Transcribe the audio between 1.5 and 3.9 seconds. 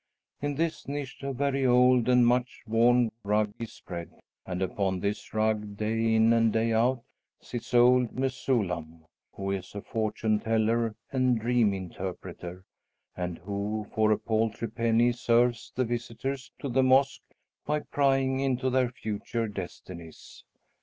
old and much worn rug is